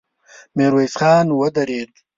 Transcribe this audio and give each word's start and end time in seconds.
ميرويس 0.57 0.93
خان 0.99 1.27
ودرېد. 1.39 1.91